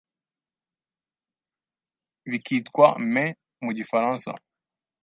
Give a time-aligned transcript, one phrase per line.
[2.29, 4.31] Bikitwa maïs mu gifaransa